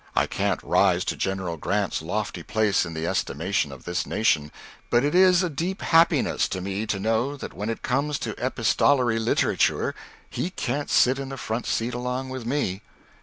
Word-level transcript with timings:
I 0.15 0.25
can't 0.25 0.63
rise 0.63 1.05
to 1.05 1.15
General 1.15 1.57
Grant's 1.57 2.01
lofty 2.01 2.41
place 2.41 2.87
in 2.87 2.95
the 2.95 3.05
estimation 3.05 3.71
of 3.71 3.83
this 3.85 4.03
nation, 4.07 4.51
but 4.89 5.03
it 5.03 5.13
is 5.13 5.43
a 5.43 5.47
deep 5.47 5.83
happiness 5.83 6.47
to 6.47 6.59
me 6.59 6.87
to 6.87 6.99
know 6.99 7.37
that 7.37 7.53
when 7.53 7.69
it 7.69 7.83
comes 7.83 8.17
to 8.17 8.33
epistolary 8.43 9.19
literature 9.19 9.93
he 10.27 10.49
can't 10.49 10.89
sit 10.89 11.19
in 11.19 11.29
the 11.29 11.37
front 11.37 11.67
seat 11.67 11.93
along 11.93 12.29
with 12.29 12.47
me. 12.47 12.81